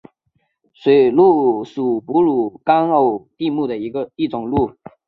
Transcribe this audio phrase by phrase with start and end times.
[0.73, 3.77] 水鹿属哺乳纲偶蹄目的
[4.15, 4.75] 一种鹿。